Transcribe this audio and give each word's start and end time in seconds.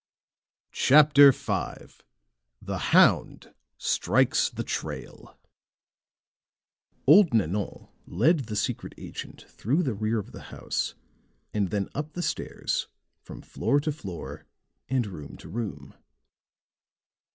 CHAPTER 0.73 1.31
V 1.31 1.95
THE 2.59 2.77
HOUND 2.89 3.53
STRIKES 3.77 4.49
THE 4.49 4.63
TRAIL 4.63 5.37
Old 7.05 7.35
Nanon 7.35 7.87
led 8.07 8.45
the 8.47 8.55
secret 8.55 8.95
agent 8.97 9.45
through 9.47 9.83
the 9.83 9.93
rear 9.93 10.17
of 10.17 10.31
the 10.31 10.41
house 10.49 10.95
and 11.53 11.69
then 11.69 11.87
up 11.93 12.13
the 12.13 12.23
stairs 12.23 12.87
from 13.21 13.43
floor 13.43 13.79
to 13.81 13.91
floor 13.91 14.47
and 14.89 15.05
room 15.05 15.37
to 15.37 15.47
room. 15.47 15.93